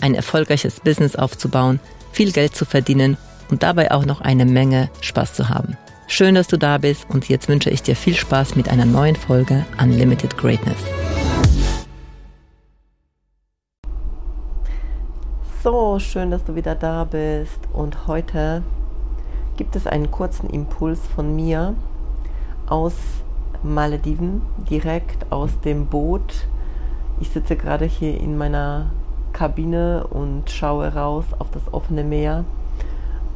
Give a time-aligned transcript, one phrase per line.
[0.00, 1.80] ein erfolgreiches Business aufzubauen,
[2.12, 3.16] viel Geld zu verdienen
[3.50, 5.76] und dabei auch noch eine Menge Spaß zu haben.
[6.06, 9.16] Schön, dass du da bist und jetzt wünsche ich dir viel Spaß mit einer neuen
[9.16, 10.78] Folge Unlimited Greatness.
[15.62, 18.62] So, schön, dass du wieder da bist und heute
[19.56, 21.74] gibt es einen kurzen Impuls von mir
[22.66, 22.94] aus
[23.62, 24.40] Malediven,
[24.70, 26.46] direkt aus dem Boot.
[27.20, 28.86] Ich sitze gerade hier in meiner
[29.40, 32.44] Kabine und schaue raus auf das offene Meer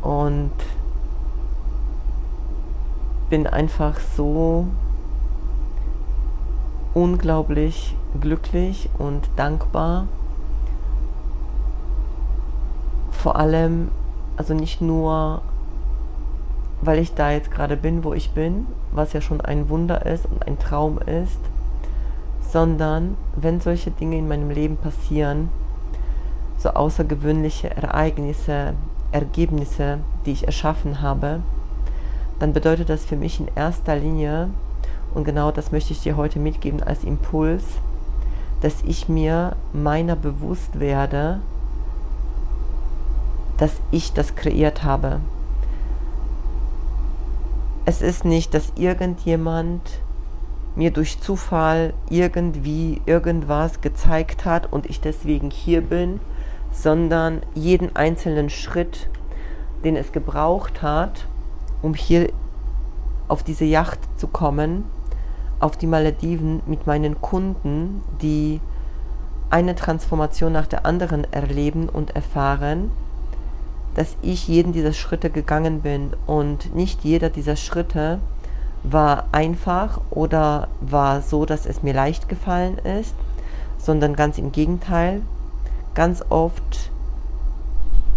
[0.00, 0.50] und
[3.28, 4.64] bin einfach so
[6.94, 10.06] unglaublich glücklich und dankbar.
[13.10, 13.90] Vor allem,
[14.38, 15.42] also nicht nur
[16.80, 20.24] weil ich da jetzt gerade bin, wo ich bin, was ja schon ein Wunder ist
[20.24, 21.40] und ein Traum ist,
[22.40, 25.50] sondern wenn solche Dinge in meinem Leben passieren,
[26.60, 28.74] so außergewöhnliche Ereignisse,
[29.12, 31.40] Ergebnisse, die ich erschaffen habe,
[32.38, 34.50] dann bedeutet das für mich in erster Linie,
[35.14, 37.64] und genau das möchte ich dir heute mitgeben als Impuls,
[38.60, 41.40] dass ich mir meiner bewusst werde,
[43.56, 45.20] dass ich das kreiert habe.
[47.86, 49.80] Es ist nicht, dass irgendjemand
[50.76, 56.20] mir durch Zufall irgendwie irgendwas gezeigt hat und ich deswegen hier bin,
[56.72, 59.08] sondern jeden einzelnen Schritt,
[59.84, 61.26] den es gebraucht hat,
[61.82, 62.30] um hier
[63.28, 64.84] auf diese Yacht zu kommen,
[65.58, 68.60] auf die Malediven mit meinen Kunden, die
[69.50, 72.90] eine Transformation nach der anderen erleben und erfahren
[73.94, 78.20] dass ich jeden dieser Schritte gegangen bin und nicht jeder dieser Schritte
[78.82, 83.14] war einfach oder war so, dass es mir leicht gefallen ist,
[83.78, 85.22] sondern ganz im Gegenteil.
[85.94, 86.90] Ganz oft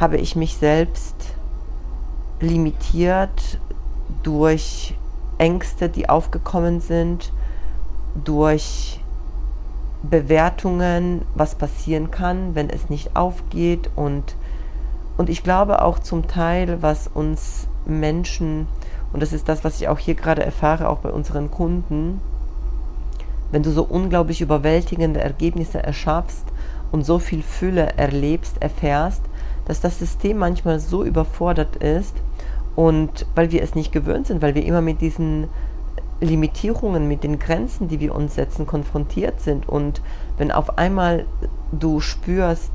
[0.00, 1.34] habe ich mich selbst
[2.40, 3.58] limitiert
[4.22, 4.94] durch
[5.38, 7.32] Ängste, die aufgekommen sind,
[8.24, 9.00] durch
[10.02, 13.90] Bewertungen, was passieren kann, wenn es nicht aufgeht.
[13.96, 14.34] Und
[15.18, 18.68] und ich glaube auch zum Teil, was uns Menschen,
[19.12, 22.20] und das ist das, was ich auch hier gerade erfahre, auch bei unseren Kunden,
[23.50, 26.44] wenn du so unglaublich überwältigende Ergebnisse erschaffst
[26.92, 29.22] und so viel Fülle erlebst, erfährst,
[29.66, 32.14] dass das System manchmal so überfordert ist
[32.76, 35.48] und weil wir es nicht gewöhnt sind, weil wir immer mit diesen
[36.20, 39.68] Limitierungen, mit den Grenzen, die wir uns setzen, konfrontiert sind.
[39.68, 40.00] Und
[40.36, 41.26] wenn auf einmal
[41.72, 42.72] du spürst,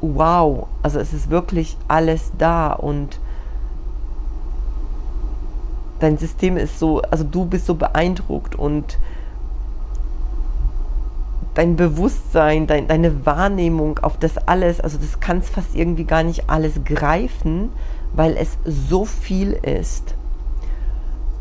[0.00, 3.18] wow, also es ist wirklich alles da und
[6.00, 8.98] dein System ist so, also du bist so beeindruckt und
[11.54, 16.48] dein Bewusstsein, dein, deine Wahrnehmung auf das alles, also das kannst fast irgendwie gar nicht
[16.48, 17.70] alles greifen,
[18.14, 20.14] weil es so viel ist.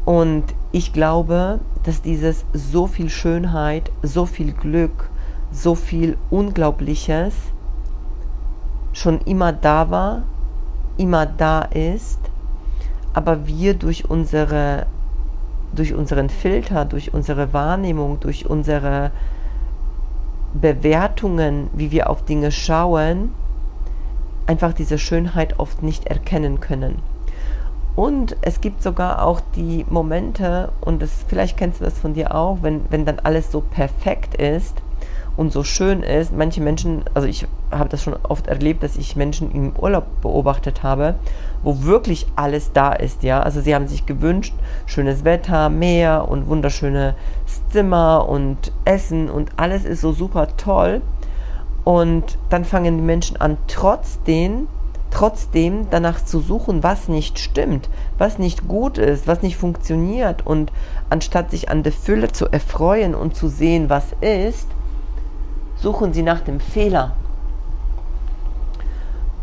[0.06, 5.10] Und ich glaube, dass dieses so viel Schönheit, so viel Glück,
[5.52, 7.34] so viel Unglaubliches
[8.94, 10.24] schon immer da war,
[10.98, 12.20] immer da ist,
[13.14, 14.86] aber wir durch unsere
[15.74, 19.12] durch unseren Filter, durch unsere Wahrnehmung, durch unsere
[20.54, 23.34] Bewertungen, wie wir auf Dinge schauen,
[24.48, 27.00] einfach diese Schönheit oft nicht erkennen können.
[27.96, 32.34] Und es gibt sogar auch die Momente, und das, vielleicht kennst du das von dir
[32.34, 34.82] auch, wenn, wenn dann alles so perfekt ist,
[35.38, 36.36] und so schön ist.
[36.36, 40.84] Manche Menschen, also ich habe das schon oft erlebt, dass ich Menschen im Urlaub beobachtet
[40.84, 41.16] habe,
[41.64, 43.42] wo wirklich alles da ist, ja.
[43.42, 44.54] Also sie haben sich gewünscht,
[44.86, 47.14] schönes Wetter, Meer und wunderschönes
[47.70, 51.02] Zimmer und Essen und alles ist so super toll.
[51.84, 54.68] Und dann fangen die Menschen an, trotzdem,
[55.10, 57.90] trotzdem danach zu suchen, was nicht stimmt,
[58.20, 60.46] was nicht gut ist, was nicht funktioniert.
[60.46, 60.72] Und
[61.10, 64.68] anstatt sich an der Fülle zu erfreuen und zu sehen, was ist,
[65.82, 67.12] suchen sie nach dem Fehler.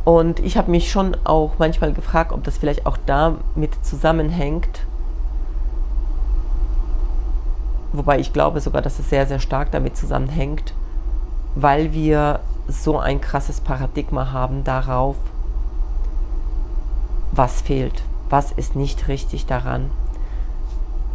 [0.04, 4.86] Und ich habe mich schon auch manchmal gefragt, ob das vielleicht auch damit zusammenhängt.
[7.92, 10.72] Wobei ich glaube sogar, dass es sehr, sehr stark damit zusammenhängt,
[11.54, 15.16] weil wir so ein krasses Paradigma haben darauf,
[17.32, 19.90] was fehlt, was ist nicht richtig daran.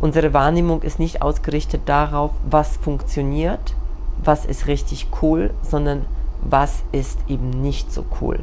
[0.02, 3.76] Unsere Wahrnehmung ist nicht ausgerichtet darauf, was funktioniert,
[4.24, 6.06] was ist richtig cool, sondern
[6.42, 8.40] was ist eben nicht so cool.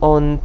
[0.00, 0.40] Und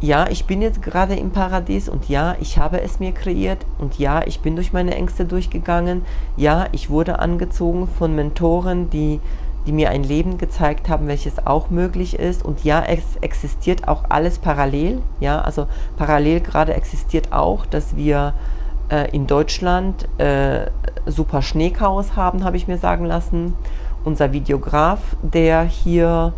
[0.00, 3.98] ja, ich bin jetzt gerade im Paradies und ja, ich habe es mir kreiert und
[3.98, 6.02] ja, ich bin durch meine Ängste durchgegangen.
[6.36, 9.20] Ja, ich wurde angezogen von Mentoren, die,
[9.66, 12.44] die mir ein Leben gezeigt haben, welches auch möglich ist.
[12.44, 15.00] Und ja, es existiert auch alles parallel.
[15.18, 18.34] Ja, also parallel gerade existiert auch, dass wir
[18.90, 20.66] äh, in Deutschland äh,
[21.06, 23.54] super Schneechaos haben, habe ich mir sagen lassen.
[24.04, 26.32] Unser Videograf, der hier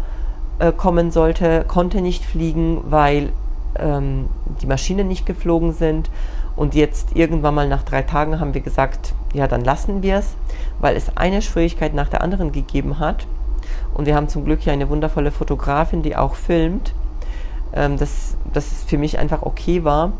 [0.58, 3.30] äh, kommen sollte, konnte nicht fliegen, weil
[3.78, 4.28] ähm,
[4.60, 6.10] die Maschinen nicht geflogen sind.
[6.56, 10.34] Und jetzt irgendwann mal nach drei Tagen haben wir gesagt, ja, dann lassen wir es,
[10.80, 13.26] weil es eine Schwierigkeit nach der anderen gegeben hat.
[13.94, 16.92] Und wir haben zum Glück hier eine wundervolle Fotografin, die auch filmt,
[17.72, 20.12] ähm, dass das für mich einfach okay war.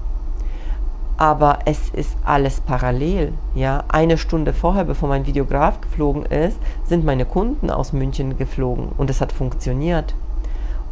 [1.19, 3.33] Aber es ist alles parallel.
[3.57, 8.91] Ja, eine Stunde vorher, bevor mein Videograf geflogen ist, sind meine Kunden aus München geflogen
[8.97, 10.15] und es hat funktioniert.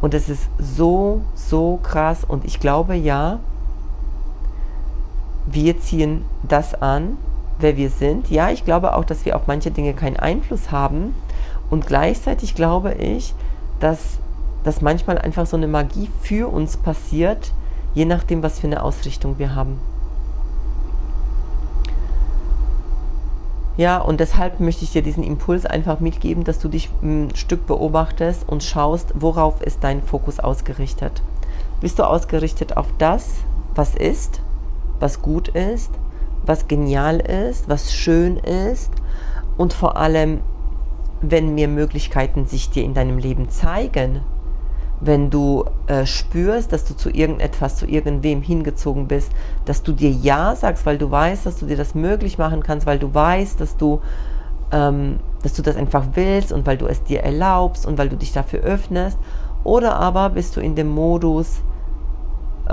[0.01, 2.25] Und es ist so, so krass.
[2.27, 3.39] Und ich glaube ja,
[5.45, 7.17] wir ziehen das an,
[7.59, 8.29] wer wir sind.
[8.29, 11.15] Ja, ich glaube auch, dass wir auf manche Dinge keinen Einfluss haben.
[11.69, 13.33] Und gleichzeitig glaube ich,
[13.79, 14.19] dass,
[14.65, 17.53] dass manchmal einfach so eine Magie für uns passiert,
[17.93, 19.79] je nachdem, was für eine Ausrichtung wir haben.
[23.77, 27.67] Ja, und deshalb möchte ich dir diesen Impuls einfach mitgeben, dass du dich ein Stück
[27.67, 31.21] beobachtest und schaust, worauf ist dein Fokus ausgerichtet.
[31.79, 33.35] Bist du ausgerichtet auf das,
[33.75, 34.41] was ist,
[34.99, 35.91] was gut ist,
[36.43, 38.91] was genial ist, was schön ist
[39.57, 40.41] und vor allem,
[41.21, 44.21] wenn mir Möglichkeiten sich dir in deinem Leben zeigen,
[44.99, 49.31] wenn du äh, spürst, dass du zu irgendetwas, zu irgendwem hingezogen bist,
[49.65, 52.87] dass du dir Ja sagst, weil du weißt, dass du dir das möglich machen kannst,
[52.87, 54.01] weil du weißt, dass du,
[54.71, 58.15] ähm, dass du das einfach willst und weil du es dir erlaubst und weil du
[58.15, 59.17] dich dafür öffnest.
[59.63, 61.61] Oder aber bist du in dem Modus,
[62.67, 62.71] äh,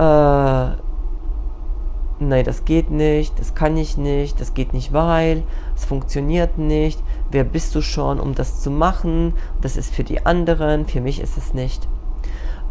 [2.21, 5.43] nein, das geht nicht, das kann ich nicht, das geht nicht, weil,
[5.77, 10.25] es funktioniert nicht, wer bist du schon, um das zu machen, das ist für die
[10.25, 11.87] anderen, für mich ist es nicht.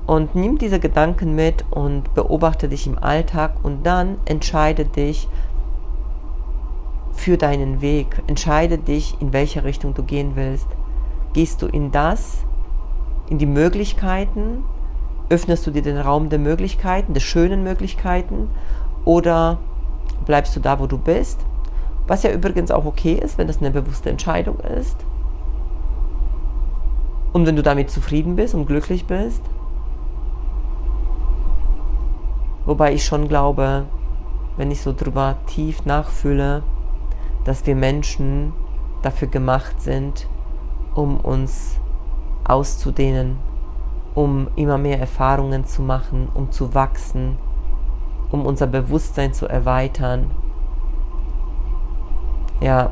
[0.06, 5.30] Und nimm diese Gedanken mit und beobachte dich im Alltag und dann entscheide dich
[7.14, 8.22] für deinen Weg.
[8.28, 10.68] Entscheide dich, in welche Richtung du gehen willst.
[11.34, 12.40] Gehst du in das,
[13.30, 14.66] in die Möglichkeiten?
[15.30, 18.50] Öffnest du dir den Raum der Möglichkeiten, der schönen Möglichkeiten?
[19.06, 19.60] Oder
[20.26, 21.40] bleibst du da, wo du bist?
[22.08, 24.98] Was ja übrigens auch okay ist, wenn das eine bewusste Entscheidung ist.
[27.32, 29.42] Und wenn du damit zufrieden bist und glücklich bist.
[32.74, 33.86] Wobei ich schon glaube,
[34.58, 36.64] wenn ich so drüber tief nachfühle,
[37.44, 38.52] dass wir Menschen
[39.04, 40.28] dafür gemacht sind,
[40.96, 41.80] um uns
[42.44, 43.38] auszudehnen,
[44.16, 47.38] um immer mehr Erfahrungen zu machen, um zu wachsen,
[48.32, 50.32] um unser Bewusstsein zu erweitern.
[52.60, 52.90] Ja,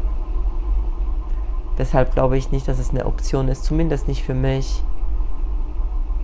[1.80, 4.84] deshalb glaube ich nicht, dass es eine Option ist, zumindest nicht für mich,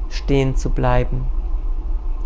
[0.10, 1.26] stehen zu bleiben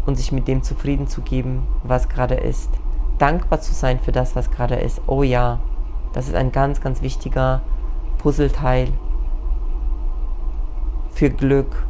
[0.05, 2.70] und sich mit dem zufrieden zu geben, was gerade ist.
[3.17, 5.01] Dankbar zu sein für das, was gerade ist.
[5.08, 5.60] Oh ja,
[6.13, 7.62] das ist ein ganz, ganz wichtiger
[8.17, 8.89] Puzzleteil
[11.12, 11.86] für Glück,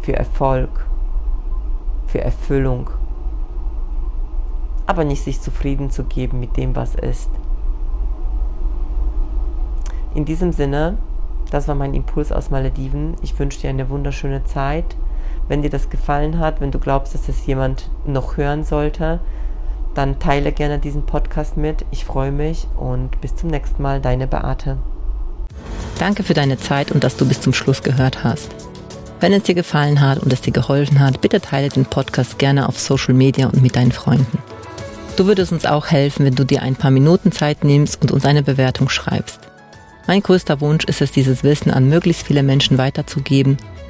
[0.00, 0.86] für Erfolg,
[2.06, 2.90] für Erfüllung.
[4.86, 7.30] Aber nicht sich zufrieden zu geben mit dem, was ist.
[10.14, 10.98] In diesem Sinne,
[11.50, 13.14] das war mein Impuls aus Malediven.
[13.22, 14.96] Ich wünsche dir eine wunderschöne Zeit.
[15.50, 19.18] Wenn dir das gefallen hat, wenn du glaubst, dass das jemand noch hören sollte,
[19.94, 21.84] dann teile gerne diesen Podcast mit.
[21.90, 24.78] Ich freue mich und bis zum nächsten Mal, deine Beate.
[25.98, 28.54] Danke für deine Zeit und dass du bis zum Schluss gehört hast.
[29.18, 32.68] Wenn es dir gefallen hat und es dir geholfen hat, bitte teile den Podcast gerne
[32.68, 34.38] auf Social Media und mit deinen Freunden.
[35.16, 38.24] Du würdest uns auch helfen, wenn du dir ein paar Minuten Zeit nimmst und uns
[38.24, 39.40] eine Bewertung schreibst.
[40.06, 43.58] Mein größter Wunsch ist es, dieses Wissen an möglichst viele Menschen weiterzugeben